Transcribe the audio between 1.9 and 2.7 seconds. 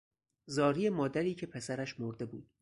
مرده بود